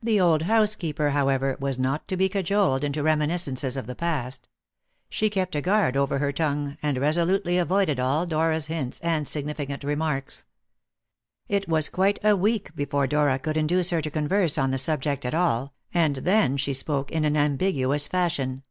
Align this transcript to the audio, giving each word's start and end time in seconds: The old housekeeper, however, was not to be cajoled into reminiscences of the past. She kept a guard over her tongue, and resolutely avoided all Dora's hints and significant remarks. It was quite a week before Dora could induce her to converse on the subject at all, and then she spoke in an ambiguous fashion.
The 0.00 0.20
old 0.20 0.42
housekeeper, 0.42 1.10
however, 1.10 1.56
was 1.58 1.76
not 1.76 2.06
to 2.06 2.16
be 2.16 2.28
cajoled 2.28 2.84
into 2.84 3.02
reminiscences 3.02 3.76
of 3.76 3.88
the 3.88 3.96
past. 3.96 4.48
She 5.08 5.28
kept 5.28 5.56
a 5.56 5.60
guard 5.60 5.96
over 5.96 6.18
her 6.20 6.30
tongue, 6.30 6.78
and 6.84 6.98
resolutely 6.98 7.58
avoided 7.58 7.98
all 7.98 8.26
Dora's 8.26 8.66
hints 8.66 9.00
and 9.00 9.26
significant 9.26 9.82
remarks. 9.82 10.44
It 11.48 11.68
was 11.68 11.88
quite 11.88 12.20
a 12.24 12.36
week 12.36 12.76
before 12.76 13.08
Dora 13.08 13.40
could 13.40 13.56
induce 13.56 13.90
her 13.90 14.00
to 14.02 14.08
converse 14.12 14.56
on 14.56 14.70
the 14.70 14.78
subject 14.78 15.24
at 15.26 15.34
all, 15.34 15.74
and 15.92 16.14
then 16.18 16.56
she 16.56 16.72
spoke 16.72 17.10
in 17.10 17.24
an 17.24 17.36
ambiguous 17.36 18.06
fashion. 18.06 18.62